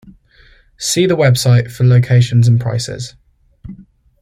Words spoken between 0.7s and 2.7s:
See the website for locations and